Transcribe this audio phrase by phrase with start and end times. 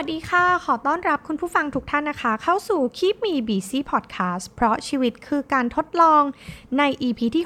[0.00, 6.22] วัสดีค่ะ ขอต้อนรับคุณผู้ฟังทุกท่านนะคะ เข้าสู่ Keep Me Busy Podcast เพราะชีวิตคือการทดลอง
[6.78, 7.44] ใน EP ที่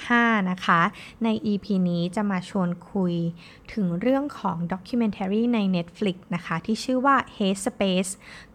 [0.00, 0.80] 65 นะคะ
[1.24, 3.14] ใน EP นี้จะมาชวนคุย
[3.72, 8.10] ถึงเรื่องของ documentary ใน Netflix นะคะ ที่ชื่อว่า Head Space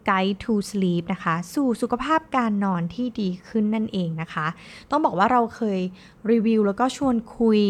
[0.08, 4.46] Guide to Sleep นะคะ สู่สุขภาพการนอนที่ดีขึ้นนั่นเองนะคะ
[4.90, 5.80] ต้องบอกว่าเราเคย
[6.30, 7.60] รีวิวแล้วก็ชวนคุย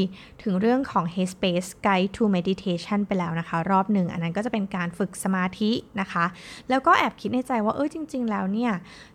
[0.43, 6.25] ถึงเรื่องของ Headspace Guide to Meditation ไปแล้วนะคะ รอบหนึ่งอันนั้นก็จะเป็นการฝึกสมาธินะคะ
[6.71, 8.73] แล้วก็แอบคิดในใจว่าเออจริง ๆ แล้วเนี่ย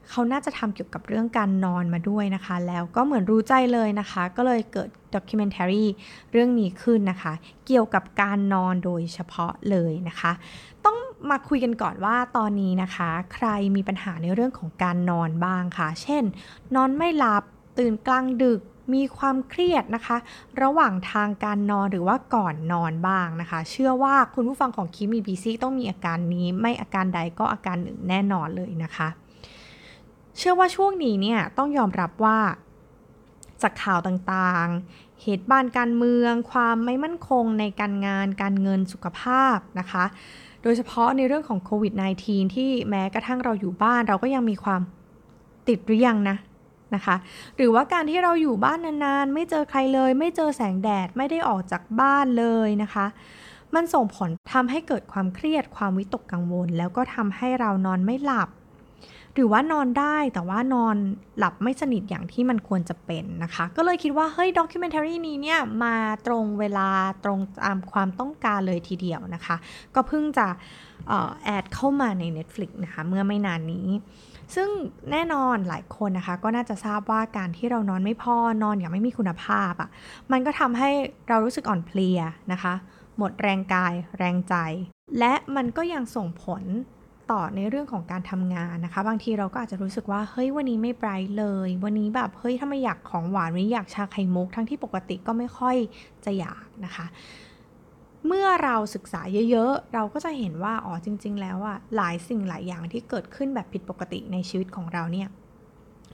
[0.09, 5.85] เขาน่าจะทำเกี่ยวกับเรื่องการนอนมาด้วยนะคะ แล้วก็เหมือนรู้ใจเลยนะคะ ก็เลยเกิดด็อกิเมนทารี
[6.31, 7.33] เรื่องนี้ขึ้นนะคะ
[7.67, 10.31] เกี่ยวกับการนอนโดยเฉพาะเลยนะคะ
[10.85, 10.97] ต้อง
[11.31, 16.23] มาคุยกันก่อนว่าตอนนี้นะคะ ใครมีปัญหาในเรื่องของการนอนบ้างคะเช่น
[16.75, 17.43] นอนไม่หลับ
[17.77, 18.61] ตื่นกลางดึก
[18.93, 20.17] มีความเครียดนะคะ
[20.61, 29.07] ระหว่างทางการนอนหรือว่าก่อนนอนบ้างนะคะ เชื่อว่าคุณผู้ฟังของคิมีบีซีต้องมีอาการนี้ไม่อาการใดก็อาการหนึ่งแน่นอนเลยนะคะ
[30.37, 32.39] เชื่อว่าช่วงนี้เนี่ยต้องยอมรับว่า
[33.61, 40.05] จากข่าวต่างๆ เหตุบ้านการเมือง ความไม่มั่นคงในการงาน การเงินสุขภาพนะคะ
[40.65, 41.93] โดยเฉพาะในเรื่องของโควิด
[42.25, 44.81] -19 ที่แม้กระทั่งเราอยู่บ้านเราก็ยังมีความ
[45.67, 46.37] ติดหรือยังนะ
[46.95, 47.15] นะคะ
[47.57, 53.05] หรือว่าการที่เราอยู่บ้านนานๆ ไม่เจอใครเลย ไม่เจอแสงแดดไม่ได้ออกจากบ้านเลยนะคะ
[53.75, 58.49] มันส่งผลทำให้เกิดความเครียดความวิตกกังวล แล้วก็ทำให้เรานอนไม่หลับ
[59.35, 60.95] หรือว่านอนได้แต่ว่านอน
[61.37, 65.95] หลับไม่สนิทอย่างที่มันควรจะเป็นนะคะ ก็เลยคิดว่าเฮ้ยด็อกิเมนทารีนี้เนี่ยมา
[66.27, 66.89] ตรงเวลา
[67.23, 69.55] ตรงตามความต้องการเลยทีเดียวนะคะ
[69.95, 70.47] ก็เพิ่งจะ
[71.43, 73.87] แอดเข้ามาใน Netflix นะคะ เมื่อไม่นานนี้
[74.55, 74.69] ซึ่ง
[75.11, 79.89] แน่นอนหลายคนนะคะ ก็น่าจะทราบว่าการที่เรานอนไม่พอนอนอย่างไม่มีคุณภาพอะ่ะ
[80.31, 80.89] มันก็ทำให้
[81.29, 82.19] เรารู้สึกอ่อนเพลีย
[82.51, 82.73] นะคะ
[83.17, 84.55] หมดแรงกายแรงใจ
[85.19, 86.63] และมันก็ยังส่งผล
[87.31, 95.75] ต่อในเรื่องของการทำงานนะคะ บางทีเราก็อาจจะรู้สึกว่าเฮ้ยวันนี้ไม่ไบรท์เลย วันนี้แบบเฮ้ยถ้าไม่อยากของหวานวันนี้อยากชาไข่มุกทั้งที่ปกติก็ไม่ค่อย
[96.25, 97.05] จะอยากนะคะ
[98.27, 105.29] เมื่อเราศึกษาเยอะๆ เราก็จะเห็นว่าอ๋อจริง ๆ แล้วอะหลายสิ่งหลายอย่างที่เกิดขึ้นแบบผิดปกติในชีวิตของเราเนี่ย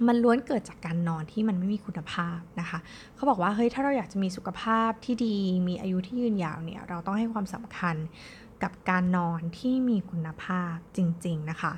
[0.07, 2.79] มันล้วนเกิดจากการนอนที่มันไม่มีคุณภาพนะคะ
[3.15, 5.35] เขาบอกว่าเฮ้ยถ้าเราอยากจะมีสุขภาพที่ดี
[5.67, 7.95] มีอายุที่ยืนยาวเนี่ยเราต้องให้ความสำคัญ
[8.63, 11.73] กับการนอนที่มีคุณภาพจริง ๆ นะคะ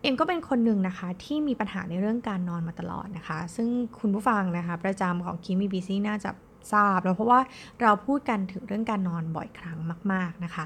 [0.00, 6.30] เอ็มก็เป็นคนหนึ่งนะคะที่มีปัญหาในเรื่องการนอนมาตลอดนะคะ ซึ่งคุณผู้ฟังนะคะ ประจำของคิมีบีซีน่าจะ
[6.72, 7.40] ทราบแล้วเพราะว่า
[7.82, 9.78] เราพูดกันถึงเรื่องการนอนบ่อยครั้ง
[10.12, 10.64] มาก ๆ นะคะ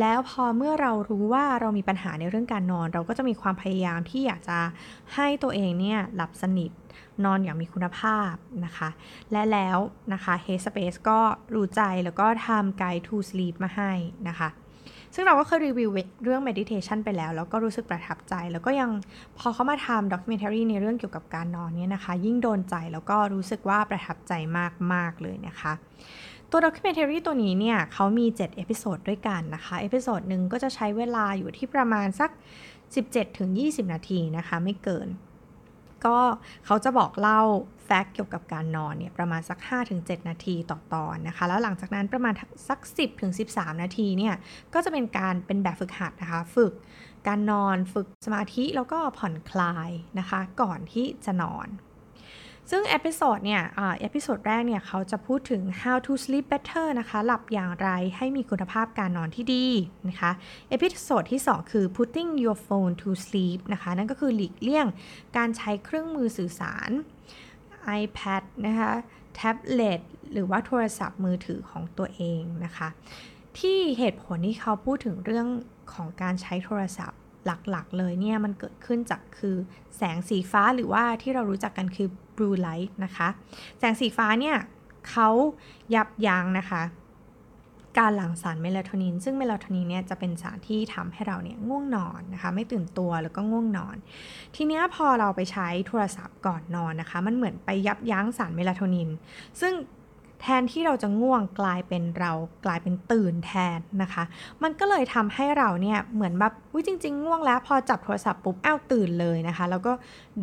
[0.00, 4.58] แล้วพอเมื่อเรารู้ว่าเรามีปัญหาในเรื่องการนอน เราก็จะมีความพยายามที่อยากจะ
[5.14, 6.70] ให้ตัวเองเนี่ยหลับสนิท
[7.24, 8.32] นอนอย่างมีคุณภาพ
[8.64, 8.88] นะคะ
[9.32, 9.78] และแล้ว
[10.12, 11.20] นะคะ Headspace ก็
[11.54, 13.92] รู้ใจแล้วก็ทำ Guide to Sleep มาให้
[14.28, 14.48] นะคะ
[15.14, 15.90] ซึ่งเราก็เคยรีวิว
[16.24, 18.90] เรื่อง meditation ไปแล้ว แล้วก็รู้สึกประทับใจ แล้วก็ยัง
[19.38, 24.32] พอเขามาทำ documentary ในเรื่องเกี่ยวกับการนอนเนี่ยนะคะ ยิ่งโดนใจแล้วก็รู้สึกว่าประทับใจ
[24.92, 25.72] มาก ๆ เลยนะคะ
[26.50, 32.30] ตัว documentary ตัวนี้เนี่ยเขามี 7 episode ด้วยกันนะคะ episode หนึ่งก็จะใช้เวลาอยู่ที่ประมาณสัก
[33.10, 35.08] 17-20 นาทีนะคะ ไม่เกิน
[36.04, 36.18] ก็
[36.66, 37.40] เขาจะบอกเล่า
[37.90, 39.58] fact เกี่ยวกับการนอนเนี่ยประมาณสัก
[39.94, 42.34] 5-7 นาทีต่อตอนนะคะ แล้วหลังจากนั้นประมาณ
[42.68, 42.78] สัก
[43.30, 44.34] 10-13 นาทีเนี่ย
[44.74, 46.72] ก็จะเป็นการเป็นแบบฝึกหัดนะคะ ฝึก
[47.28, 51.68] การนอนฝึกสมาธิแล้วก็ผ่อนคลายนะคะ ก่อนที่จะนอน
[52.70, 53.62] ซึ่ง episode เนี่ย
[54.00, 59.66] episode แรกเนี่ยเขาจะพูดถึง how to sleep better นะคะ หลับอย่างไรให้มีคุณภาพการนอนที่ดี
[60.08, 60.30] นะคะ
[60.70, 64.86] episode ที่ 2 คือ putting your phone to sleep นะคะ นั่นก็คือหลีกเลี่ยง
[65.36, 66.90] การใช้เครื่องมือสื่อสาร
[68.00, 68.92] iPad นะคะ
[69.34, 70.00] แท็บเล็ต
[70.32, 72.88] หรือว่าโทรศัพท์มือถือของตัวเองนะคะ
[73.58, 75.46] ที่เหตุผลที่เขาพูดถึงเรื่อง
[75.92, 79.56] ของการใช้โทรศัพท์หลักๆ เลยเนี่ยมันเกิดขึ้นจากคือ
[79.96, 83.28] แสงสีฟ้าหรือว่าที่เรารู้จักกันคือ blue light นะคะ
[83.78, 84.56] แสงสีฟ้าเนี่ย
[85.10, 85.28] เขา
[85.94, 86.82] ยับยั้งนะคะ
[87.98, 93.96] การหลั่งสารเมลาโทนิน ซึ่งเมลาโทนินเนี่ยจะเป็นสารที่ทำให้เราเนี่ยง่วงนอนนะคะไม่ตื่นตัวแล้วก็ง่วงนอน
[94.56, 99.08] ทีนี้พอเราไปใช้โทรศัพท์ก่อนนอนนะคะ มันเหมือนไปยับยั้งสารเมลาโทนิน
[99.60, 99.72] ซึ่ง
[100.40, 102.32] แทนที่เราจะง่วงกลายเป็นเรา
[102.64, 104.24] กลายเป็นตื่นแทนนะคะ
[104.62, 109.92] มันก็เลยทำให้เราเนี่ยเหมือนแบบวิจริง ๆ ง่วงแล้วพอจับโทรศัพท์ปุ๊บอ้าวตื่นเลยนะคะ แล้วก็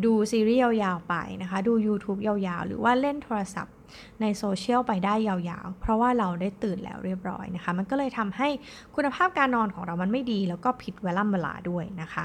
[0.04, 3.74] ดูซีรีส์ยาวๆไปนะคะ ดู YouTube ยาวๆ หรือว่าเล่นโทรศัพท์
[4.20, 8.48] ในโซเชียลไปได้ยาวๆ เพราะว่าเราได้ตื่นแล้วเรียบร้อยนะคะ มันก็เลยทำให้
[8.94, 12.24] คุณภาพการนอนของเรามันไม่ดี แล้วก็ผิดเวลาเวลาด้วยนะคะ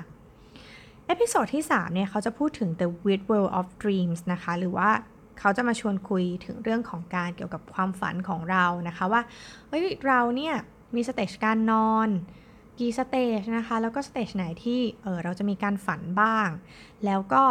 [1.08, 4.90] episode ที่ 3 เนี่ย เขาจะพูดถึง the weird world of dreams นะคะ หรือว่า
[5.40, 9.22] เขาจะมาชวนคุยถึงเรื่องของการเกี่ยวกับความฝันของเรานะคะว่า
[9.70, 10.56] เฮ้ยเราเนี่ย
[10.96, 12.10] มี stage การนอน
[12.80, 16.50] กี่ stage นะคะ แล้วก็ stage ไหนที่เออเราจะมีการฝันบ้าง
[17.06, 17.44] แล้วก็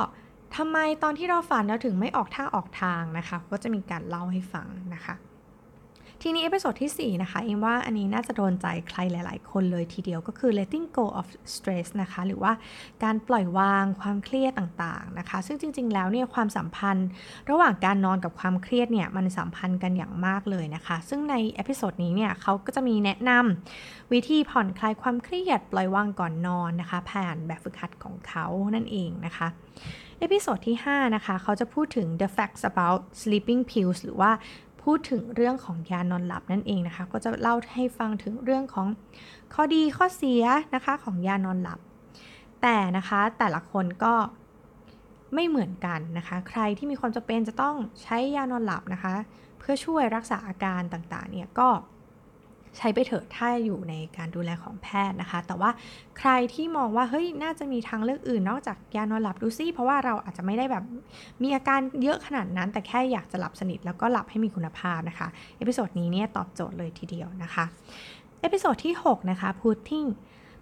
[0.57, 5.15] ทำไมตอนที่เราฝันเราถึงไม่ออกท่าออกทางนะคะ ก็จะมีการเล่าให้ฟังนะคะ
[6.25, 12.53] ทีนี้ episode ที่ 4 นะคะเอ็มว่าอันนี้น่าจะโดนใจใครหลาย ๆ คนเลยทีเดียวก็คือ letting go of stress นะคะ หรือว่า
[13.05, 17.09] การปล่อยวางความเครียดต่าง ๆ นะคะ ซึ่งจริง ๆ แล้วเนี่ยความสัมพันธ์
[17.51, 29.49] ระหว่างการนอนกับความเครียดเนี่ยมันสัมพันธ์กันอย่างมากเลยนะคะ ซึ่งใน episode นี้เนี่ยเขาก็จะมีแนะนำวิธีผ่อนคลายความเครียดปล่อยวางก่อนนอนนะคะ ผ่านแบบฝึกหัดของเขานั่นเองนะคะ
[30.21, 34.31] episode ที่ 5 นะคะ เขาจะพูดถึง the facts about sleeping pills หรือว่า
[34.83, 38.87] พูดถึงเรื่องของยานอนหลับนั่นเองนะคะ ก็จะเล่าให้ฟังถึงเรื่องของ
[39.55, 40.45] ข้อดีข้อเสีย
[40.75, 41.79] นะคะของยานอนหลับ
[42.63, 44.15] แต่นะคะแต่ละคนก็
[45.35, 49.15] ไม่เหมือนกันนะคะ ใครที่มีความจำเป็นจะต้องใช้ยานอนหลับนะคะ
[49.59, 51.69] เพื่อช่วยรักษาอาการต่างๆเนี่ยก็
[52.77, 55.71] ใช้ไปเถอะถ้าอยู่ในการดูแลของแพทย์นะคะ แต่ว่า
[56.19, 60.85] ใครที่มองว่าเฮ้ยน่าจะมีทางเลือกอื่น นอกจากยานอนหลับดูซิเพราะว่าเราอาจจะไม่ได้แบบ
[61.43, 65.29] มีอาการเยอะขนาดนั้น แต่แค่อยากจะหลับสนิทแล้วก็หลับให้มีคุณภาพนะคะ
[65.59, 67.65] episode นี้เนี่ยตอบโจทย์เลยทีเดียวนะคะ
[68.41, 70.09] episode ที่ 6 นะคะ putting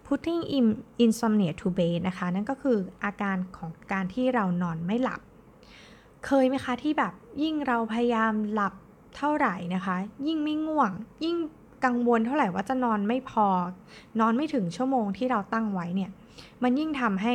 [0.07, 0.65] putting in
[1.03, 5.21] insomnia to bed นะคะ นั่นก็คืออาการของการที่เรานอนไม่หลับ
[6.25, 7.13] เคยไหมคะที่แบบ
[7.43, 8.73] ยิ่งเราพยายามหลับ
[9.17, 9.95] เท่าไหร่นะคะ
[10.27, 10.91] ยิ่งไม่ง่วง
[11.23, 11.37] ยิ่ง
[11.85, 13.47] กังวลเท่าไหร่ว่าจะนอนไม่พอ
[14.19, 16.11] นอนไม่ถึงชั่วโมงที่เราตั้งไว้เนี่ย
[16.63, 17.33] มันยิ่งทำให้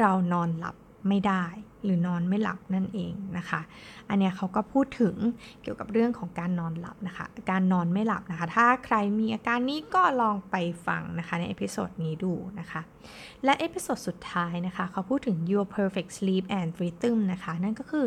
[0.00, 0.76] เรานอนหลับ
[1.08, 1.44] ไม่ได้
[1.84, 3.60] หรือนอนไม่หลับนั่นเองนะคะ
[4.08, 5.16] อันเนี้ยเขาก็พูดถึง
[5.62, 10.56] เกี่ยวกับเรื่องของการนอนหลับนะคะ การนอนไม่หลับนะคะ ถ้าใครมีอาการนี้ก็ลองไป
[10.86, 12.80] ฟังนะคะใน episode นี้ดูนะคะ
[13.44, 18.06] และ episode สุดท้ายนะคะ เขาพูดถึง your perfect sleep and rhythm นะคะ นั่นก็คือ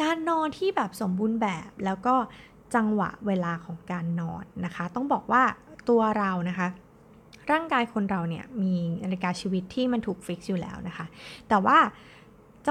[0.00, 2.14] การนอนที่แบบสมบูรณ์แบบแล้วก็
[2.74, 5.42] จังหวะเวลาของการนอนนะคะ ต้องบอกว่า
[5.88, 6.68] ตัวเรานะคะ
[7.50, 8.74] ร่างกายคนเราเนี่ยมี
[9.04, 11.06] นาฬิกาชีวิตที่มันถูกฟิกซ์อยู่แล้วนะคะ
[11.48, 11.78] แต่ว่า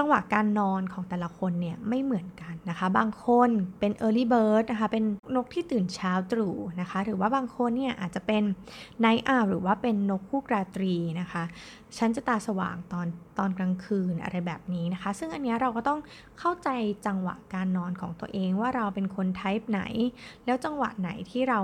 [0.00, 3.50] ังหวะการนอนของแต่ละคนเนี่ยไม่เหมือนกันนะคะ บางคน
[3.80, 5.04] เป็น early bird นะคะ เป็น
[5.36, 8.42] นกที่ตื่นเช้าตรู่นะคะ หรือว่าบางคนเนี่ยอาจจะเป็น
[9.04, 11.42] night owl หรือว่าเป็นนกคู่ราตรีนะคะ
[11.98, 13.06] ฉันจะตาสว่างตอน
[13.38, 16.00] ตอนกลางคืนอะไรแบบนี้นะคะ ซึ่งอันนี้เราก็ต้อง
[16.38, 16.68] เข้าใจ
[17.06, 19.80] จังหวะการนอนของตัวเองว่าเราเป็นคนไทป์ไหน
[20.46, 21.60] แล้วจังหวะไหนที่เรา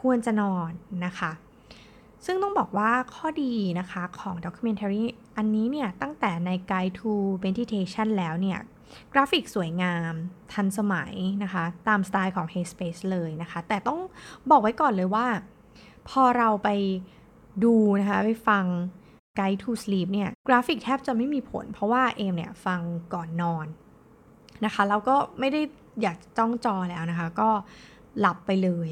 [0.00, 0.70] ควรจะนอน
[1.06, 1.32] นะคะ
[2.24, 5.04] ซึ่งต้องบอกว่าข้อดีนะคะของ documentary
[5.36, 7.12] อันนี้เนี่ยตั้งแต่ใน Guide to
[7.44, 8.58] Meditation แล้วเนี่ย
[9.12, 10.12] กราฟิกสวยงาม
[10.52, 13.98] ทันสมัยนะคะ ตามสไตล์ของ Headspace เลยนะคะ แต่ต้อง
[14.50, 15.26] บอกไว้ก่อนเลยว่า
[16.08, 16.68] พอเราไป
[17.64, 18.64] ดูนะคะ ไปฟัง
[19.38, 22.80] Guide to Sleep เนี่ยกราฟิกแทบจะไม่มีผล เพราะว่าเอมเนี่ยฟัง
[23.14, 23.66] ก่อนนอน
[24.64, 25.60] นะคะ แล้วก็ไม่ได้
[26.02, 27.50] อยากจ้องจอแล้วนะคะ ก็
[28.20, 28.88] หลับไปเลย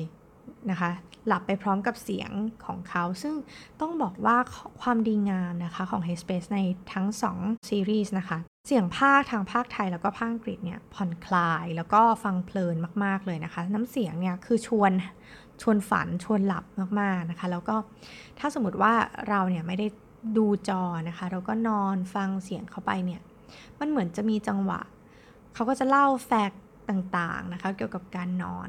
[0.70, 0.90] นะคะ
[1.26, 2.30] หลับไปพร้อมกับเสียง
[2.64, 3.34] ของเขา ซึ่ง
[3.80, 4.36] ต้องบอกว่า
[4.82, 6.58] ความดีงามนะคะของ Headspace ใน
[6.92, 7.06] ทั้ง
[7.36, 8.38] 2 ซีรีส์นะคะ
[8.68, 14.92] เสียงภาคทางภาคไทยแล้วก็ภาคอังกฤษเนี่ยผ่อนคลายแล้วก็ฟังเพลินมาก ๆ เลยนะคะ น้ำเสียงเนี่ยคือชวน
[15.62, 16.64] ชวนฝันชวนหลับ
[17.00, 17.76] มาก ๆ นะคะ แล้วก็
[18.38, 18.92] ถ้าสมมติว่า
[19.28, 19.86] เราเนี่ยไม่ได้
[20.36, 23.20] ดูจอนะคะ เราก็นอนฟังเสียงเข้าไปเนี่ย
[23.80, 24.80] มันเหมือนจะมีจังหวะ
[25.54, 26.60] เขาก็จะเล่า fact
[26.90, 28.68] ต่างๆนะคะ เกี่ยวกับการนอน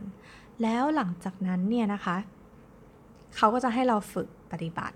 [0.61, 2.17] แล้วหลังจากนั้นเนี่ยนะคะ
[3.35, 4.95] เขาก็จะให้เราฝึกปฏิบัติ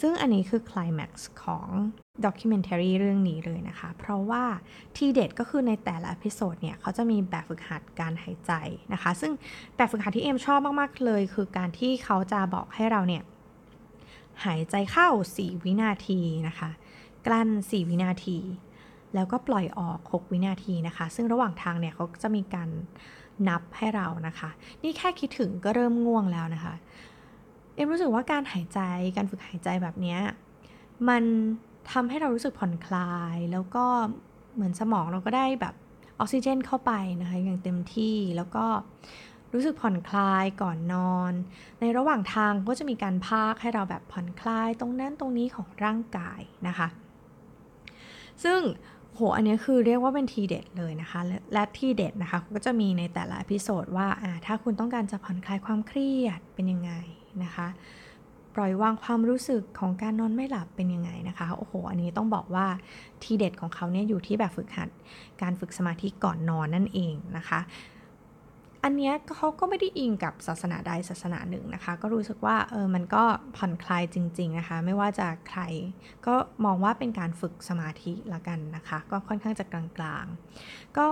[0.00, 1.68] ซึ่งอันนี้คือคลายแม็กซ์ของ
[2.24, 4.44] documentary เรื่องนี้เลยนะคะ เพราะว่า
[4.96, 8.52] ทีเด็ดก็คือในแต่ละ episode เนี่ยเขาจะมีแบบฝึกหัดการหายใจ
[8.92, 9.32] นะคะ ซึ่ง
[9.76, 13.22] แบบฝึกหัดที่เอ็มชอบมาก ๆ เลย คือการที่เขาจะบอกให้เราเนี่ย
[14.44, 16.70] หายใจเข้า 4 วินาทีนะคะ
[17.26, 18.38] กลั้น 4 วินาที
[19.14, 22.68] แล้วก็ปล่อยออก 6 วินาทีนะคะ ซึ่งระหว่างทางเนี่ยเขาจะมีการ
[23.48, 24.50] นับให้เรานะคะ
[24.82, 26.74] นี่แค่คิดถึงก็เริ่มง่วงแล้วนะคะ
[27.74, 28.80] เอ็มรู้สึกว่าการหายใจ
[29.16, 30.16] การฝึกหายใจแบบนี้
[31.08, 31.22] มัน
[31.92, 33.84] ทำให้เรารู้สึกผ่อนคลาย แล้วก็
[34.54, 35.74] เหมือนสมองเราก็ได้แบบ
[36.18, 38.64] ออกซิเจนเข้าไปนะคะอย่างเต็มที่แล้วก็
[39.54, 41.32] รู้สึกผ่อนคลายก่อนนอน
[41.80, 46.88] ในระหว่างทางก็จะมีการพากให้เราแบบผ่อนคลายตรงนั้นตรงนี้ของร่างกายนะคะ
[48.44, 48.60] ซึ่ง
[49.16, 51.20] โห อันนี้คือเรียกว่าเป็นทีเด็ดเลยนะคะ
[51.52, 54.06] และทีเด็ดนะคะก็จะมีในแต่ละ episode ว่า
[54.46, 56.92] ถ้าคุณต้องการจะผ่อนคลายความเครียดเป็นยังไง
[57.42, 57.66] นะคะ
[58.54, 62.66] ปล่อยวางความรู้สึกของการนอนไม่หลับเป็นยังไงนะคะ โอ้โห อันนี้ต้องบอกว่า
[63.22, 64.88] ทีเด็ดของเขาเนี่ยอยู่ที่แบบฝึกหัด
[65.42, 67.60] การฝึกสมาธิก่อนนอนนั่นเองนะคะ
[68.84, 73.22] อันเนี้ยเขาก็ไม่ได้อิงกับศาสนาใดศาสนาหนึ่งนะคะ ก็รู้สึกว่าเออมันก็
[73.56, 75.62] ผ่อนคลายจริง ๆนะคะ ไม่ว่าจะใคร
[76.26, 81.08] ก็มองว่าเป็นการฝึกสมาธิละกันนะคะ ก็ค่อนข้างจะกลางๆ ก็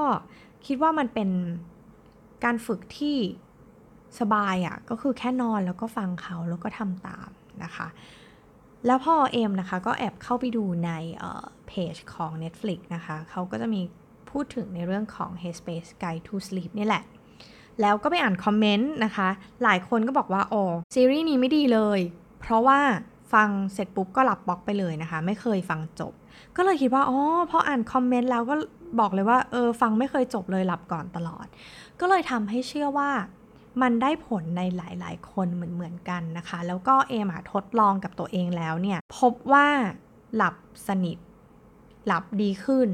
[0.67, 1.31] คิดว่ามันเป็น
[2.45, 3.17] การฝึกที่
[4.21, 7.29] สบายอะ่ะก็คือแค่นอนแล้วก็ฟังเขาแล้วก็ทำตาม
[7.65, 7.89] นะคะ
[8.87, 10.91] แล้วพ่อเอมนะคะก็แอบเข้าไปดูใน
[11.67, 13.83] เพจของ Netflix นะคะเขาก็จะมี
[14.31, 17.05] พูดถึงในเรื่องของ Headspace Guide to Sleep นี่แหละ
[17.81, 19.29] แล้วก็ไปอ่านคอมเมนต์นะคะ
[19.63, 20.63] หลายคนก็บอกว่าอ๋อ
[20.95, 22.01] ซีรีส์นี้ไม่ดีเลย
[22.41, 22.81] เพราะว่า
[23.33, 26.13] ฟังเสร็จปุ๊บก็หลับบล็อกไปเลยนะคะ ไม่เคยฟังจบ
[26.57, 27.19] ก็เลยคิดว่าอ๋อ
[27.51, 28.55] พออ่านคอมเมนต์แล้วก็
[29.01, 31.47] บอกเลยว่าเออฟังไม่เคยจบเลยหลับก่อนตลอด
[32.01, 33.11] ก็เลยทำให้เชื่อว่า
[33.83, 39.67] มันได้ผลในหลายๆ คนเหมือนๆกันนะคะ แล้วก็เอมาทดลองกับตัวเองแล้วเนี่ย พบว่า
[40.37, 40.55] หลับ
[40.89, 41.19] สนิท
[42.07, 42.89] หลับดีขึ้น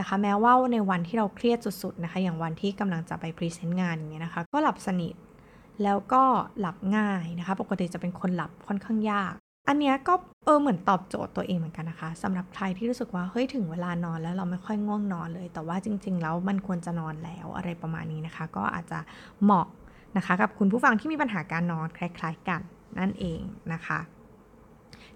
[0.00, 5.14] นะคะ แม้ว่าในวันที่เราเครียดสุดๆนะคะ อย่างวันที่กำลังจะไปพรีเซนต์งานอย่างเงี้ยนะคะ ก็หลับสนิท
[5.82, 6.22] แล้วก็
[6.60, 9.32] หลับง่ายนะคะ ปกติจะเป็นคนหลับค่อนข้างยาก
[9.68, 10.14] อันเนี้ยก็
[10.44, 18.98] เออเหมือนตอบโจทย์ตัวเองเหมือนกันนะคะสำหรับใครที่รู้สึกว่าเฮ้ยถึงเวลานอนแล้วเราไม่ค่อยง่วงนอนเลย แต่ว่าจริง ๆ แล้วมันควรจะนอนแล้วอะไรประมาณนี้นะคะ ก็อาจจะ
[19.42, 19.66] เหมาะ
[20.16, 22.60] นะคะ กับคุณผู้ฟังที่มีปัญหาการนอนคล้าย ๆ กัน
[22.98, 23.40] นั่นเอง
[23.72, 23.98] นะคะ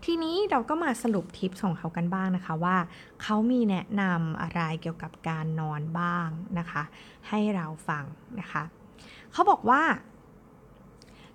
[0.05, 2.77] ทีนี้เราก็มาสรุปทิปของเขากันบ้างนะคะว่า
[3.23, 6.83] เขามีแนะนำอะไรเกี่ยวกับการนอนบ้างนะคะ
[7.29, 8.05] ให้เราฟัง
[8.41, 8.63] นะคะ
[9.33, 9.83] เขาบอกว่า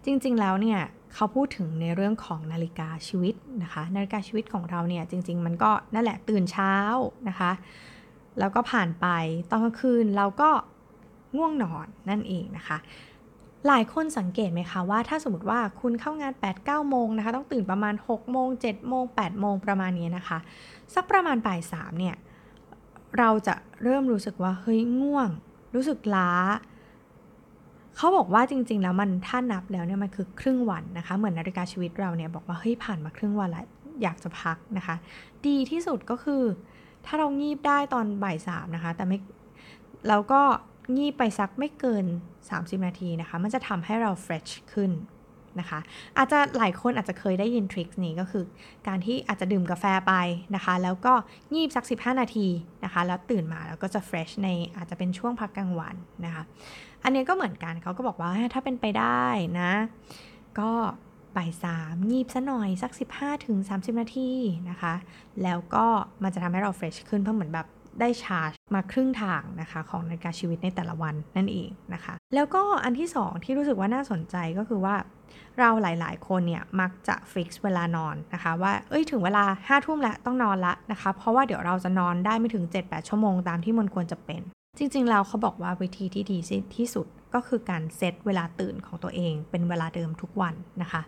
[0.06, 0.80] จริงๆแล้วเนี่ย
[1.14, 6.76] เขาพูดถึงในเรื่องของนาฬิกาชีวิตนะคะ นาฬิกาชีวิตของเราเนี่ยจริง ๆ มันก็นั่นแหละตื่นเช้า
[7.28, 7.52] นะคะ
[8.40, 9.08] แล้วก็ผ่านไป
[9.50, 10.50] ตอนกลางคืนเราก็
[11.38, 12.78] ง่วงนอนนั่นเองนะคะ
[13.68, 20.38] หลายคนสังเกตไหมคะว่าถ้าสมมติว่าคุณเข้างาน 8-9 โมงนะคะ ต้องตื่นประมาณ 6 โมง 7 โมง 8 โมงประมาณนี้นะคะ
[20.96, 22.16] สักประมาณบ่ายสามเนี่ย
[23.20, 25.30] เราจะเริ่มรู้สึกว่า เฮ้ย ง่วง
[25.76, 26.32] รู้สึกล้า
[27.96, 33.66] เขาบอกว่าจริง ๆ แล้วมันถ้านับแล้วเนี่ยมันคือครึ่งวันนะคะ เหมือนนาฬิกาชีวิตเราเนี่ยบอกว่า เฮ้ย ผ่านมาครึ่งวันแล้ว
[34.02, 34.96] อยากจะพักนะคะ
[35.48, 36.44] ดีที่สุดก็คือ
[37.06, 39.18] ถ้าเรางีบได้ตอนบ่ายสามนะคะ แต่ไม่
[40.10, 40.42] แล้วก็
[40.98, 42.06] งีบไปสักไม่เกิน
[42.46, 44.92] 30 นาทีนะคะ มันจะทำให้เราเฟรชขึ้น
[45.60, 45.80] นะคะ
[46.18, 48.44] อาจจะหลายคนอาจจะเคยได้ยินทริคนี้ก็คือ
[48.88, 50.14] การที่อาจจะดื่มกาแฟไป
[50.56, 51.14] นะคะ แล้วก็
[51.54, 52.48] งีบสัก 15 นาที
[52.84, 56.44] นะคะ แล้วตื่นมาแล้วก็จะเฟรชในอาจจะเป็นช่วงพักกลางวันนะคะ
[57.04, 59.26] อันนี้ก็เหมือนกันเขาก็บอกว่าถ้าเป็นไปได้
[59.60, 59.72] นะ
[60.60, 60.72] ก็
[61.38, 64.32] บ่ายสามงีบซะหน่อยสัก 15ถึง30 นาที
[64.70, 64.94] นะคะ
[65.44, 65.86] แล้วก็
[66.24, 67.68] มันจะทำให้เราเฟรชขึ้นเพราะเหมือนแบบ
[68.00, 74.96] ได้ชาร์จมาครึ่งทางนะคะของนาฬิกาชีวิตในแต่ละวันนั่นเองนะคะ แล้วก็อันที่ 2 ที่รู้สึกว่าน่าสนใจก็คือว่า
[75.60, 84.42] เราหลาย ๆ คนเนี่ยมักจะฟิกซ์เวลานอนนะคะว่าเอ้ยถึงเวลา5้าทุ่มแล้วต้องนอนละนะคะเพราะว่าเดี๋ยวเราจะนอนได้ไม่ถึง 7-8 ชั่วโมงตามที่มันควรจะเป็น
[84.78, 86.38] จริงๆแล้วเขาบอกว่าวิธีที่ดี
[86.76, 91.02] ที่สุดก็คือการเซตเวลาตื่นของตัวเอง เป็นเวลาเดิมทุกวันนะคะ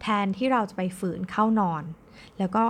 [0.00, 1.82] แทนที่เราจะไปฝืนเข้านอน
[2.38, 2.64] แล้วก็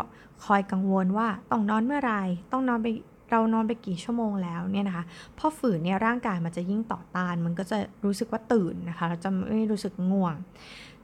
[0.45, 2.15] คอยกังวลว่าต้องนอนเมื่อไร
[2.53, 2.89] ต้องนอนไป
[3.35, 5.05] เรานอนไปกี่ชั่วโมงแล้วเนี่ยนะคะ
[5.39, 10.35] พอฝืนเนี่ยร่างกายมันจะยิ่งต่อต้าน มันก็จะรู้สึกว่าตื่นนะคะเราจะไม่รู้สึกง่วง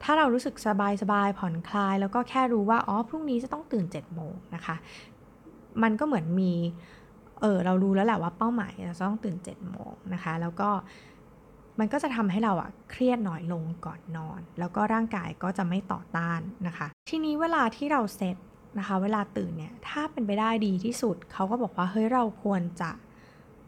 [0.03, 4.77] ถ้าเรารู้สึกสบายสบายผ่อนคลาย แล้วก็แค่รู้ว่าอ๋อพรุ่งนี้จะต้องตื่น7จ็ดโมงนะคะ
[5.83, 6.53] มันก็เหมือนมี
[7.41, 10.69] เออเรารู้แล้วแหละว่าเป้าหมายเราต้องตื่น7จ็ดโมงนะคะแล้วก็
[11.79, 18.37] มันก็จะทำให้เราอะเครียดน้อยลงก่อนนอน แล้วก็ร่างกายก็จะไม่ต่อต้านนะคะ ทีนี้เวลาที่เราเซต
[18.79, 22.91] นะคะเวลาตื่นเนี่ยถ้าเป็นไปได้ดีที่สุดเขาก็บอกว่าเฮ้ยเราควรจะ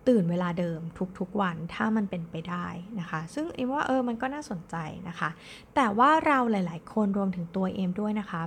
[0.09, 0.80] ตื่นเวลาเดิม
[1.18, 2.66] ทุกๆวันถ้ามันเป็นไปได้
[3.00, 4.76] นะคะ ซึ่งเอ็มว่าเออมันก็น่าสนใจ
[5.09, 5.30] นะคะ
[5.75, 8.42] แต่ว่าเราหลาย ๆ คนรวมถึงตัวเอ็มด้วยนะคะ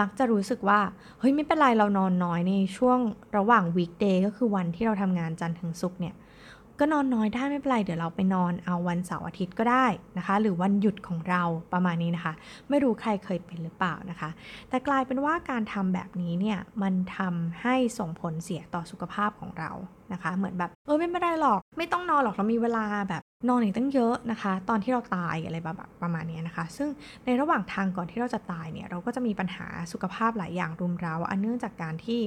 [0.00, 0.80] มักจะรู้สึกว่า
[1.18, 2.98] เฮ้ยไม่เป็นไรเรานอนน้อยในช่วง
[3.36, 6.14] ระหว่างวีคเดย์ก็คือวันที่เราทำงานจันทร์ถึงศุกร์เนี่ย
[6.80, 9.86] ก็นอนน้อยได้ไม่เป็นไรเดี๋ยวเราไปนอนเอาวันเสาร์อาทิตย์ก็ได้
[10.18, 12.32] นะคะ หรือวันหยุดของเราประมาณนี้นะคะ
[12.68, 14.30] ไม่รู้ใครเคยเป็นหรือเปล่านะคะ
[14.68, 19.70] แต่กลายเป็นว่าการทำแบบนี้เนี่ยมันทำให้ส่งผลเสียต่อสุขภาพของเรา
[20.12, 26.88] นะคะ เหมือนแบบเออไม่เป็นไรหรอก ไม่ต้องนอนหรอกเรามีเวลาแบบนอนอีกตั้งเยอะนะคะ ตอนที่เราตายอะไรแบบประมาณนี้นะคะ ซึ่ง
[27.24, 32.20] ในระหว่างทางก่อนที่เราจะตายเนี่ยเราก็จะมีปัญหาสุขภาพหลายอย่างรุมเร้าอันเนื่องจากการที่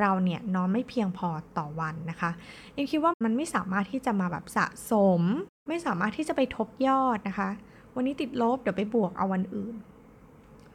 [0.00, 2.30] เราเนี่ยนอนไม่เพียงพอต่อวันนะคะ
[2.72, 5.20] เอ็มคิดว่ามันไม่สามารถที่จะมาแบบสะสม
[5.68, 7.50] ไม่สามารถที่จะไปทบยอดนะคะ
[7.94, 9.74] วันนี้ติดลบเดี๋ยวไปบวกเอาวันอื่น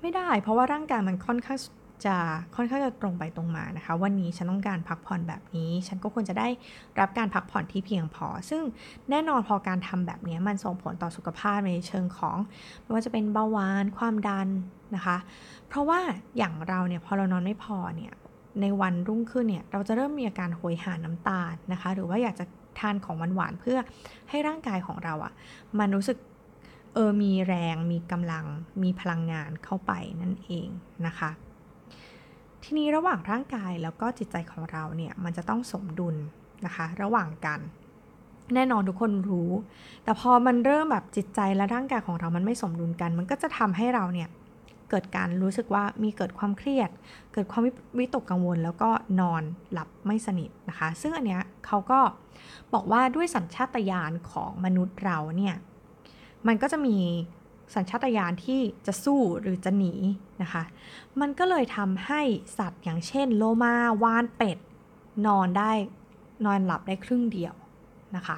[0.01, 1.59] ไม่ได้ เพราะว่าร่างกายมันค่อนข้าง
[2.05, 2.17] จะ
[2.55, 6.47] ค่อนข้างจะตรงไปตรงมานะคะ วันนี้ฉันต้องการพักผ่อนแบบนี้ ฉันก็ควรจะได้
[6.99, 8.61] รับการพักผ่อนที่เพียงพอ ซึ่ง
[9.09, 12.37] แน่นอนพอการทำแบบนี้มันส่งผลต่อสุขภาพในเชิงของ
[12.81, 14.47] ไม่ว่าจะเป็นเบาหวานความดัน
[14.95, 15.17] นะคะ
[15.67, 15.99] เพราะว่า
[16.37, 18.13] อย่างเราเนี่ยพอเรานอนไม่พอเนี่ย
[18.61, 22.45] ในวันรุ่งขึ้นเนี่ยเราจะเริ่มมีอาการโหยหาน้ำตาลนะคะ หรือว่าอยากจะ
[22.79, 23.77] ทานของหวานๆเพื่อ
[24.29, 25.33] ให้ร่างกายของเราอะ่ะ
[25.79, 26.17] มันรู้สึก
[26.93, 28.45] เออมีแรงมีกำลัง
[28.83, 30.67] มีพลังงานเข้าไปนั่นเอง
[31.05, 31.31] นะคะ
[32.63, 36.15] ทีนี้ระหว่างร่างกายแล้วก็จิตใจของเราเนี่ยมันจะต้องสมดุล
[36.65, 37.59] นะคะ ระหว่างกัน
[38.55, 39.51] แน่นอนทุกคนรู้
[40.03, 44.29] แต่พอมันเริ่มแบบจิตใจและร่างกายของเรามันไม่สมดุลกัน มันก็จะทำให้เราเนี่ย
[44.89, 46.89] เกิดการรู้สึกว่ามีเกิดความเครียด
[47.33, 47.61] เกิดความ
[47.97, 51.99] วิตกกังวล แล้วก็นอนหลับไม่สนิทนะคะ ซึ่งอันเนี้ยเขาก็
[52.73, 55.55] บอกว่าด้วยสัญชาตญาณของมนุษย์เราเนี่ย
[56.47, 56.97] มันก็จะมี
[57.75, 59.93] สัญชาตญาณที่จะสู้หรือจะหนี
[60.41, 60.63] นะคะ
[61.19, 62.21] มันก็เลยทำให้
[62.57, 64.57] สัตว์อย่างเช่นโลมาวานเป็ด
[65.27, 65.71] นอนได้
[66.45, 67.53] นอนหลับได้ครึ่งเดียว
[68.15, 68.37] นะคะ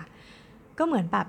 [0.78, 1.28] ก็เหมือนแบบ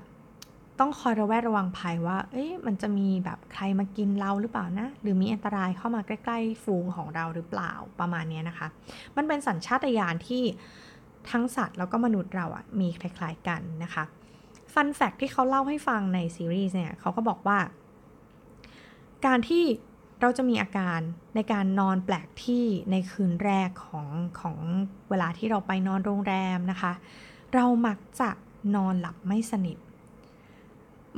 [0.84, 8.68] ต้องคอยระแวดระวังภัยว่า เอ๊ะมันจะมีแบบใครมากินเราหรือเปล่านะ หรือมีอันตรายเข้ามาใกล้ ๆ ฝูงของเราหรือเปล่าประมาณนี้นะคะ
[9.16, 10.42] มันเป็นสัญชาตญาณที่
[11.30, 14.04] ทั้งสัตว์แล้วก็มนุษย์เราอะมีคล้าย ๆ กันนะคะ
[14.72, 17.58] ฟันแฟกที่เขาเล่าให้ฟังในซีรีส์เนี่ยเขาก็บอกว่า
[19.26, 19.64] การที่
[20.20, 21.00] เราจะมีอาการ
[21.34, 24.06] ในการนอนแปลกที่ในคืนแรกของ
[24.40, 24.56] ของ
[25.10, 26.92] เวลาที่เราไปนอนโรงแรมนะคะ
[27.54, 28.30] เรามักจะ
[28.76, 29.78] นอนหลับไม่สนิท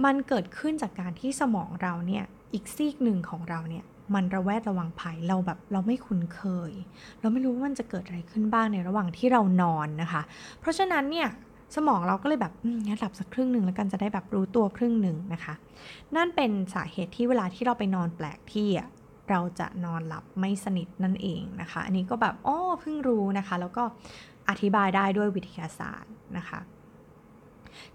[0.04, 3.84] มันเกิดขึ้นจากการที่สมองเราเนี่ยอีกซีกหนึ่งของเราเนี่ย
[4.14, 6.72] มันระแวดระวังภัยเราแบบเราไม่คุ้นเคย
[7.20, 10.22] เราไม่รู้ว่ามันจะเกิดอะไรขึ้นบ้างในระหว่างที่เรานอนนะคะ
[10.60, 11.28] เพราะฉะนั้นเนี่ย
[11.76, 12.52] สมองเราก็เลยแบบ
[12.86, 15.54] งั้นหลับสักครึ่งหนึ่งแล้วกันจะได้แบบรู้ตัวครึ่งหนึ่งนะคะ
[16.16, 18.68] นั่นเป็นสาเหตุที่เวลาที่เราไปนอนแปลกที่
[19.30, 23.84] เราจะนอนหลับไม่สนิทนั่นเองนะคะ อันนี้ก็แบบอ้อเพิ่งรู้นะคะ แล้วก็
[24.48, 26.60] อธิบายได้ด้วยวิทยาศาสตร์นะคะ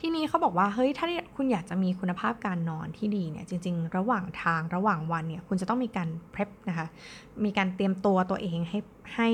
[0.02, 1.06] ทีนี้เขาบอกว่าเฮ้ยถ้า
[1.36, 6.88] คุณอยากจะมีคุณภาพการนอนที่ดีเนี่ยจริง ๆ ระหว่างทางระหว่างวันเนี่ยคุณจะต้องมีการเพรพนะคะ
[7.46, 8.80] มีการเตรียมตัวตัวเองให้
[9.16, 9.30] ให้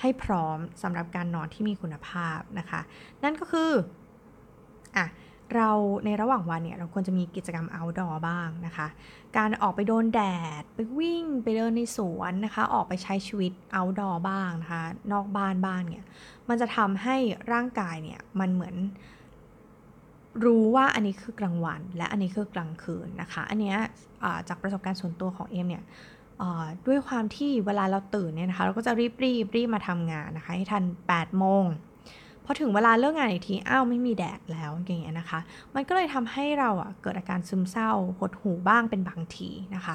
[0.00, 2.80] ให้พร้อมสำหรับการนอนที่มีคุณภาพนะคะ
[3.24, 3.70] นั่นก็คือ
[4.96, 5.06] อะ
[5.54, 5.70] เรา
[6.04, 8.86] ในระหว่างวันเนี่ยเราควรจะมีกิจกรรม outdoor บ้างนะคะ
[9.36, 10.22] การออกไปโดนแด
[10.60, 14.82] ด ไปวิ่งไปเดินในสวนนะคะ ออกไปใช้ชีวิต outdoor บ้างนะคะ
[15.12, 16.04] นอกบ้านบ้างเนี่ย
[16.48, 17.16] มันจะทำให้
[17.52, 18.76] ร่างกายเนี่ย มันเหมือน
[20.44, 23.78] รู้ว่าอันนี้คือกลางวัน และอันนี้คือกลางคืนนะคะ อันเนี้ย
[24.48, 25.84] จากประสบการณ์ส่วนตัวของเอมเนี่ย
[26.86, 31.64] ด้วยความที่เวลาเราตื่นเนี่ยนะคะเราก็จะรีบรีบรีบมาทำงานนะคะให้ทัน8โมง
[32.44, 35.40] พอถึงเวลาเลิกงานอีกทีอ้าวไม่มีแดดแล้วอย่างเงี้ยนะคะ
[35.74, 39.94] มันก็เลยทำให้เราอะเกิดอาการซึมเศร้าหดหูบ้างเป็นบางทีนะคะ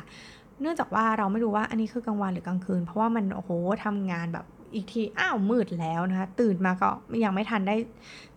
[0.62, 3.51] เนื่องจากว่าเราไม่รู้ว่าอันนี้คือกลางวันหรือกลางคืน เพราะว่ามันโอ้โห
[3.86, 6.89] ทำงานแบบอีกทีอ้าวมืดแล้วนะคะตื่นมาก็
[7.23, 7.75] ยังไม่ทันได้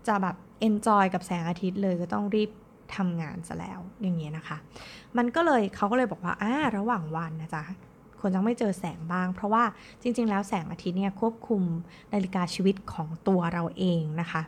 [0.07, 2.51] จะแบบ เอนจอยกับแสงอาทิตย์เลยก็ต้องรีบ
[2.97, 4.57] ทำงานซะแล้วอย่างเงี้ยนะคะ
[5.17, 7.65] มันก็เลยเขาก็เลยบอกว่าอ่าระหว่างวันนะจ๊ะ
[8.21, 9.65] ควรจะไม่เจอแสงบ้าง เพราะว่า
[10.03, 11.63] จริง ๆ แล้วแสงอาทิตย์เนี่ยควบคุม
[12.13, 14.43] นาฬิกาชีวิตของตัวเราเองนะคะ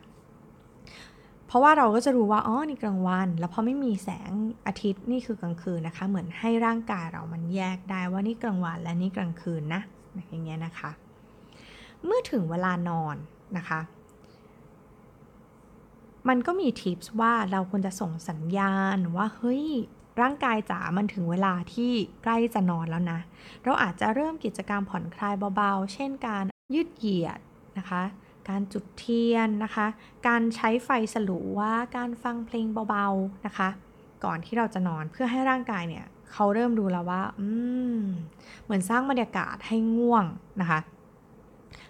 [1.47, 4.31] เพราะว่าเราก็จะรู้ว่าอ๋อนี่กลางวัน แล้วพอไม่มีแสง
[4.67, 9.83] อาทิตย์นี่คือกลางคืนนะคะ เหมือนให้ร่างกายเรามันแยกได้ว่านี่กลางวันและนี่กลางคืนนะ
[10.29, 10.91] อย่างเงี้ยนะคะ
[12.05, 13.17] เมื่อถึงเวลานอน
[13.57, 13.81] นะคะ
[16.29, 19.67] มันก็มีทิปส์ว่าเราควรจะส่งสัญญาณว่าเฮ้ย
[20.21, 23.21] ร่างกายจ๋ามันถึงเวลาที่ใกล้จะนอนแล้วนะ
[23.65, 27.39] เราอาจจะเริ่มกิจกรรมผ่อนคลายเบาๆ เช่นการยืดเหยียด
[27.79, 28.03] นะคะ
[28.49, 29.87] การจุดเทียนนะคะ
[30.29, 31.59] การใช้ไฟสลัว
[31.97, 33.69] การฟังเพลงเบาๆนะคะ
[34.25, 37.49] ก่อนที่เราจะนอนเพื่อให้ร่างกายเนี่ยเขาเริ่มรู้แล้วว่า อื
[37.99, 38.01] ม
[38.65, 40.25] เหมือนสร้างบรรยากาศให้ง่วง
[40.61, 40.81] นะคะ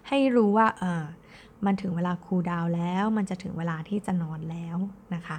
[0.08, 1.02] ให้รู้ว่า เออ
[1.64, 4.76] มันถึงเวลาคูลดาวแล้ว มันจะถึงเวลาที่จะนอนแล้ว
[5.14, 5.38] นะคะ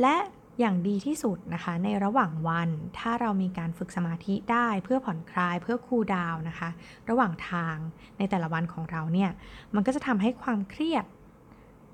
[0.00, 0.16] และ
[0.60, 6.70] อย่างดีที่สุดนะคะ ในระหว่างวันถ้าเรามีการฝึกสมาธิได้เพื่อผ่อนคลายเพื่อคูลดาวนะคะ
[7.08, 7.76] ระหว่างทาง
[8.18, 9.30] ในแต่ละวันของเราเนี่ย
[9.74, 11.04] มันก็จะทำให้ความเครียด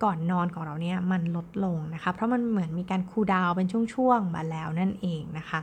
[0.04, 5.60] ก่อนนอนของเราเนี่ยมันลดลงนะคะ เพราะมันเหมือนมีการคูลดาวเป็นช่วงๆมาแล้วนั่นเองนะคะ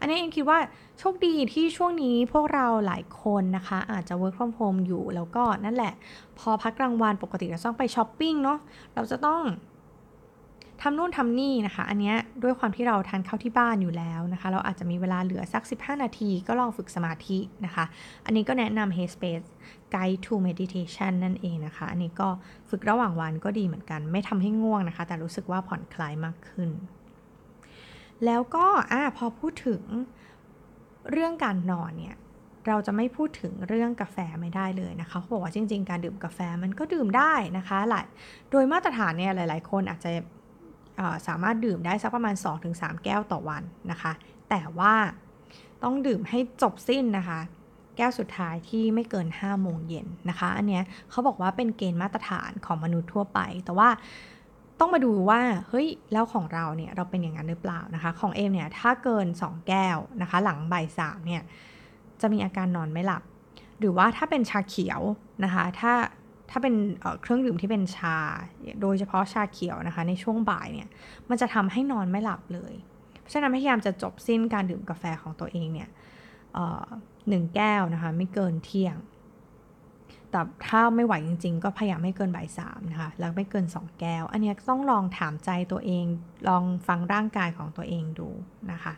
[0.00, 0.58] อันนี้เองคิดว่า
[0.98, 5.92] โชคดีที่ช่วงนี้พวกเราหลายคนนะคะ อาจจะ work from home อยู่แล้วก็นั่นแหละ
[6.38, 8.58] พอพักกลางวันปกติเราต้องไปช้อปปิ้งเนาะ
[8.94, 9.42] เราจะต้อง
[10.84, 17.84] ทำนู่นทำนี่นะคะ อันนี้ด้วยความที่เราทานข้าวที่บ้านอยู่แล้วนะคะ เราอาจจะมีเวลาเหลือสัก 15 นาทีก็ลองฝึกสมาธินะคะ
[18.24, 19.48] อันนี้ก็แนะนำ Headspace
[19.94, 22.28] Guide to Meditation นั่นเองนะคะ อันนี้ก็
[22.70, 26.70] ฝึกระหว่างวันก็ดีเหมือนกัน ไม่ทำให้ง่วงนะคะ แต่รู้สึกว่าผ่อนคลายมากขึ้น
[28.24, 29.82] แล้วก็อ่าพอพูดถึง
[31.10, 32.16] เรื่องการนอนเนี่ย
[32.68, 38.04] เราจะไม่พูดถึงเรื่องกาแฟไม่ได้เลยนะคะเขาบอกว่าจริง ๆ การดื่มกาแฟมันก็ดื่มได้นะคะหลาย
[38.50, 40.10] โดยมาตรฐานเนี่ยหลาย ๆ คนอาจจะ
[41.26, 42.34] สามารถดื่มได้สักประมาณ
[42.68, 44.12] 2-3 แก้วต่อวันนะคะ
[44.50, 44.94] แต่ว่า
[45.82, 47.40] ต้องดื่มให้จบสิ้นนะคะ
[47.96, 53.88] แก้วสุดท้ายที่ไม่เกิน 5 โมงเย็นนะคะ อันเนี้ยเขาบอกว่าเป็นเกณฑ์มาตรฐานของมนุษย์ทั่วไป แต่ว่า
[54.80, 61.42] ต้องมาดูว่า เฮ้ย แล้วของเราเนี่ยเราเป็นอย่างนั้นหรือเปล่านะคะ ของเอมเนี่ยถ้าเกิน 2 แก้วนะคะ หลังบ่ายสามเนี่ย
[62.20, 63.22] จะมีอาการนอนไม่หลับ
[63.78, 65.00] หรือว่าถ้าเป็นชาเขียว
[65.44, 65.92] นะคะ ถ้า
[66.50, 66.74] ถ้าเป็น
[67.22, 68.16] เครื่องดื่มที่เป็นชา
[68.82, 70.88] โดยเฉพาะชาเขียวนะคะ ในช่วงบ่ายเนี่ย
[71.28, 72.74] มันจะทำให้นอนไม่หลับเลย
[73.20, 75.88] เพราะฉะนั้นพยายามจะจบสิ้นการดื่มกาแฟของตัวเองเนี่ย
[77.28, 78.96] หนึ่งแก้วนะคะ ไม่เกินเที่ยง
[80.30, 86.04] แต่ถ้าไม่ไหวจริง ๆ ก็พยายามไม่เกินบ่ายสามนะคะ แล้วไม่เกิน 2 แก้ว อันนี้ต้องลองถามใจตัวเอง
[86.48, 88.28] ลองฟังร่างกายของตัวเองดู
[88.72, 88.94] นะคะ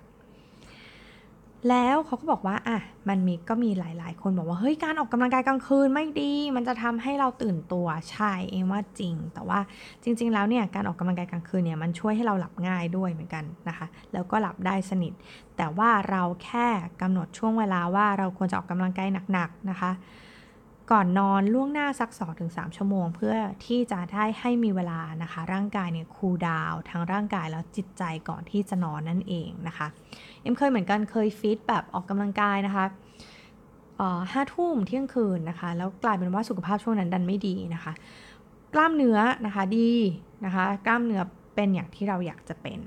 [1.70, 9.60] แล้วเขาก็บอกว่าอะมันมีก็มีหลาย ๆ คนบอกว่าเฮ้ยการออกกำลังกายกลางคืนไม่ดี มันจะทำให้เราตื่นตัวใช่เองว่าจริง แต่ว่า
[10.02, 15.12] จริง ๆ แล้วเนี่ยการออกกำลังกายกลางคืนเนี่ยมันช่วยให้เราหลับง่ายด้วยเหมือนกันนะคะ แล้วก็หลับได้สนิท
[15.56, 16.66] แต่ว่าเราแค่
[17.02, 19.90] กำหนดช่วงเวลาว่าเราควรจะออกกำลังกายหนัก ๆ นะคะ
[20.92, 22.10] ก่อนนอนล่วงหน้าสัก
[22.42, 29.86] 2-3 ชั่วโมง เพื่อที่จะได้ให้มีเวลานะคะ ร่างกายเนี่ยคูลดาวทั้งร่างกายแล้วจิตใจก่อนที่จะนอนนั่นเองนะคะ
[30.42, 32.84] เอ็มเคยเหมือนกันเคยฟิตแบบออกกำลังกายนะคะ
[34.32, 37.92] ห้าทุ่มเที่ยงคืนนะคะ แล้วกลายเป็นว่าสุขภาพช่วงนั้นดันไม่ดีนะคะ
[38.74, 39.90] กล้ามเนื้อนะคะดี
[40.44, 41.22] นะคะ กล้ามเนื้อ
[41.54, 42.78] เป็นอย่างที่เราอยากจะเป็น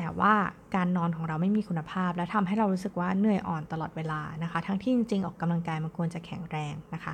[0.00, 0.34] แต่ว่า
[0.76, 7.12] การนอนของเราไม่มีคุณภาพ และทำให้เรารู้สึกว่าเหนื่อยอ่อนตลอดเวลานะคะ ทั้งที่จริงๆ ออกกำลังกายมันควรจะแข็งแรงนะคะ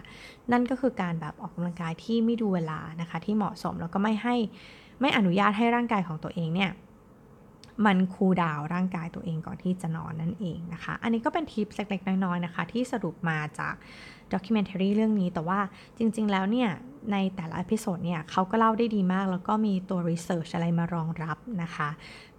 [0.52, 4.34] นั่นก็คือการแบบออกกำลังกายที่ไม่ดูเวลานะคะ ที่เหมาะสมแล้วก็ไม่ให้
[5.00, 6.70] ไม่อนุญาตให้ร่างกายของตัวเองเนี่ย
[7.86, 13.74] มัน cool down ร่างกายตัวเองก่อนที่จะนอนนั่นเองนะคะ อันนี้ก็เป็นทิปเล็กๆน้อยๆนะคะ ที่สรุปมาจาก
[14.32, 15.60] documentary เรื่องนี้ แต่ว่า
[15.98, 16.70] จริง ๆ แล้วเนี่ย
[17.12, 21.88] ในแต่ละ episode เนี่ยเขาก็เล่าได้ดีมาก แล้วก็มีตัว research อะไรมารองรับนะคะ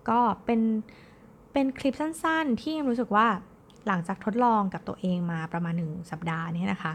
[0.09, 0.61] ก็เป็น
[1.53, 3.27] เป็นคลิปสั้นๆ ที่รู้สึกว่า
[3.87, 6.93] หลังจากทดลองกับตัวเองมาประมาณหนึ่งสัปดาห์นี้นะคะ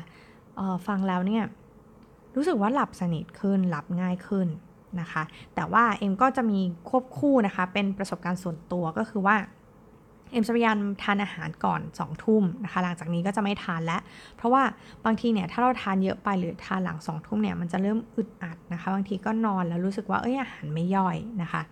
[0.86, 1.42] ฟังแล้วเนี่ย
[2.36, 4.48] รู้สึกว่าหลับสนิทขึ้นหลับง่ายขึ้น
[5.00, 5.22] นะคะ
[5.54, 9.36] แต่ว่าเอ็มก็จะมีควบคู่นะคะ เป็นประสบการณ์ส่วนตัวก็คือว่า
[10.32, 14.00] เอ็มจะพยายามทานอาหารก่อน2องทุ่มนะคะ หลังจากนี้ก็จะไม่ทานแล้ว
[14.36, 14.62] เพราะว่า
[15.04, 21.62] บางทีเนี่ยถ้าเราทานเยอะไปหรือทานหลังสองทุ่มเนี่ยมันจะเริ่มอึดอัดนะคะ บางทีก็นอนแล้วรู้สึกว่าเอ้ยอาหารไม่ย่อยนะคะ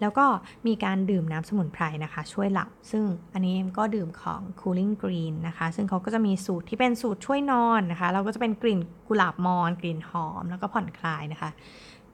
[0.00, 0.26] แล้วก็
[0.66, 11.50] มีการดื่มน้ำสมุนไพรนะคะ ช่วยหลับ ซึ่งอันนี้ก็ดื่มของ Cooling Green นะคะ ซึ่งเขาก็จะมีสูตรที่เป็นสูตรช่วยนอนนะคะ เราก็จะเป็นกลิ่นกุหลาบมอน กลิ่นหอม แล้วก็ผ่อนคลายนะคะ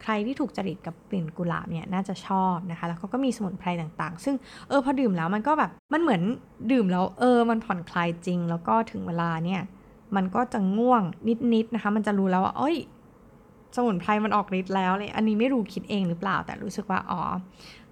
[0.03, 4.35] ใครที่ถูกจริตกับกลิ่นกุหลาบเนี่ยน่าจะชอบนะคะ แล้วเขาก็มีสมุนไพรต่างๆ ซึ่ง
[4.69, 6.23] เออพอดื่มแล้วมันก็แบบมันเหมือน
[6.73, 9.63] ดื่มแล้วเออมันผ่อนคลายจริง แล้วก็ถึงเวลาเนี่ย
[10.17, 11.03] มันก็จะง่วง
[11.55, 12.77] นิดๆนะคะ มันจะรู้แล้วว่าเอ้ย
[13.77, 17.23] สมุนไพรมันออกฤทธิ์แล้วเลยอันนี้ไม่รู้คิดเองหรือเปล่า แต่รู้สึกว่าอ๋อ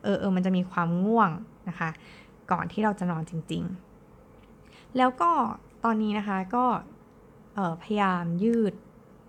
[0.03, 1.31] เออเออมันจะมีความง่วง
[1.69, 1.91] นะคะ
[2.53, 3.65] ก่อนที่เราจะนอนจริง
[4.31, 5.31] ๆ แล้วก็
[5.85, 6.65] ตอนนี้นะคะก็
[7.83, 8.75] พยายามยืด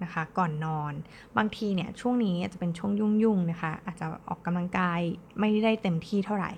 [0.03, 0.93] นะคะก่อนนอน
[1.37, 4.99] บางทีเนี่ยช่วงนี้จะเป็นช่วงยุ่งๆนะคะอาจจะออกกำลังกาย
[5.39, 6.51] ไม่ได้เต็มที่เท่าไหร่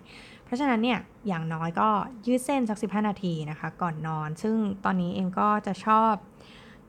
[0.43, 1.89] เพราะฉะนั้นเนี่ยอย่างน้อยก็
[2.25, 4.55] ยืดเส้นสัก 15 นาทีนะคะ ก่อนนอน ซึ่ง
[4.85, 6.13] ตอนนี้เองก็จะชอบ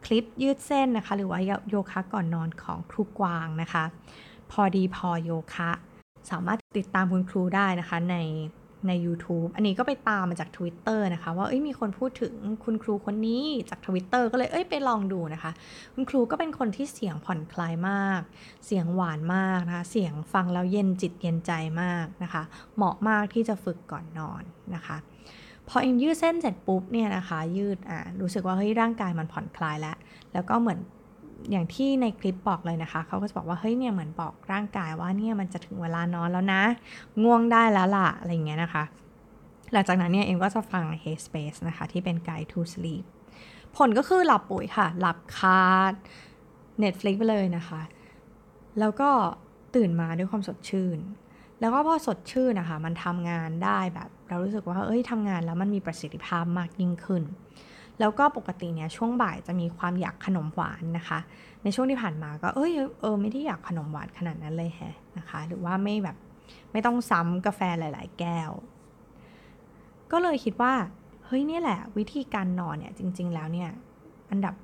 [0.04, 3.84] คลิปยืดเส้นนะคะ หรือว่าโยคะก่อนนอนของครูกวางนะคะ
[4.50, 5.70] พอดีพอโยคะ
[6.30, 8.16] สามารถติดตามคุณครูได้นะคะใน
[8.88, 12.34] ใน YouTube อันนี้ก็ไปตามมาจาก Twitter นะคะ ว่าเอ้ยมีคนพูดถึง
[12.64, 15.52] คุณครูคนนี้จาก Twitter ก็เลยเอ้ยไปลองดูนะคะ
[15.94, 18.20] คุณครูก็เป็นคนที่เสียงผ่อนคลายมาก
[18.66, 22.42] เสียงหวานมากนะคะ เสียงฟังแล้วเย็นจิตเย็นใจมากนะคะ
[22.76, 24.42] เหมาะมากที่จะฝึกก่อนนอน
[24.74, 24.96] นะคะ
[25.68, 29.96] พอเอ็มยืดเส้นเสร็จปุ๊บเนี่ยนะคะ ยืดอ่ารู้สึกว่าเฮ้ยร่างกายมันผ่อนคลายแล้ว
[30.32, 30.78] แล้วก็เหมือน
[31.50, 36.62] อย่างที่ในคลิปบอกเลยนะคะ เขาก็จะบอกว่าเฮ้ยเนี่ยเหมือนบอกร่างกายว่าเนี่ยมันจะถึงเวลานอนแล้วนะ
[37.22, 38.84] ง่วงได้แล้วล่ะอะไรเงี้ยนะคะ
[39.72, 43.04] หลังจากนั้นเนี่ยเอ็มก็จะฟัง Headspace นะคะ ที่เป็น Guide to Sleep
[43.76, 45.92] ผลก็คือหลับปุ๋ยค่ะ หลับคาด
[46.82, 47.80] Netflix ไปเลยนะคะ
[48.78, 49.10] แล้วก็
[49.74, 50.98] ตื่นมาด้วยความสดชื่น
[51.60, 57.22] แล้วก็พอสดชื่นนะคะ มันทำงานได้แบบ เรารู้สึกว่าเอ้ยทำงานแล้วมันมีประสิทธิภาพมากยิ่งขึ้น
[58.00, 61.18] แล้วก็ปกติเนี่ยช่วงบ่ายจะมีความอยากขนมหวานนะคะ
[61.62, 66.16] ในช่วงที่ผ่านมาก็เอ้ยเออไม่ได้อยากขนมหวานขนาดนั้นเลยแฮะนะคะ หรือว่าไม่แบบ
[66.72, 68.50] ไม่ต้องซ้ำกาแฟหลาย ๆ แก้ว
[70.12, 70.74] ก็เลยคิดว่า
[71.26, 73.70] เฮ้ยนี่แหละวิธีการนอนเนี่ยจริง ๆ แล้วเนี่ย
[74.30, 74.54] อันดับ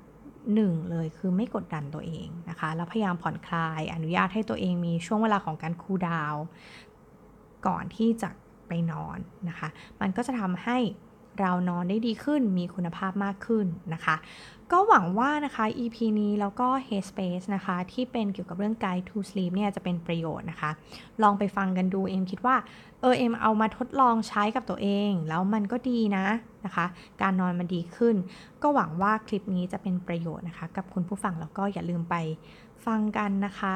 [0.53, 6.35] หนึ่งเลยคือไม่กดดันตัวเองนะคะ แล้วพยายามผ่อนคลาย อนุญาตให้ตัวเองมีช่วงเวลาของการคูลดาว
[7.67, 8.29] ก่อนที่จะ
[8.67, 9.17] ไปนอน
[9.49, 9.67] นะคะ
[10.01, 10.77] มันก็จะทำให้
[11.41, 14.15] เรานอนได้ดีขึ้นมีคุณภาพมากขึ้นนะคะ
[14.71, 20.71] ก็หวังว่านะคะ EP นี้แล้วก็ Headspace นะคะ ที่เป็นเกี่ยวกับเรื่อง Guide to Sleep เนี่ยจะเป็นประโยชน์นะคะ
[21.23, 22.55] ลองไปฟังกันดูเอ็มคิดว่า
[23.01, 26.25] เออเอ็มเอามาทดลองใช้กับตัวเอง แล้วมันก็ดีนะ
[26.65, 26.85] นะคะ
[27.21, 28.15] การนอนมันดีขึ้น
[28.61, 32.15] ก็หวังว่าคลิปนี้จะเป็นประโยชน์นะคะ กับคุณผู้ฟังแล้วก็อย่าลืมไป
[32.85, 33.75] ฟังกันนะคะ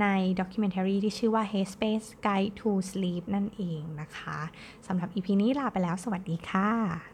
[0.00, 0.06] ใน
[0.40, 4.38] ด็อกิเมนทารีที่ชื่อว่า Headspace Guide to Sleep นั่นเองนะคะ
[4.86, 7.13] สำหรับ EP นี้ลาไปแล้ว สวัสดีค่ะ